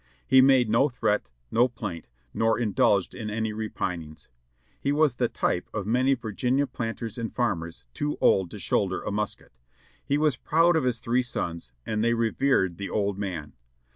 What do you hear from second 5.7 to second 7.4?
of many Virginia planters and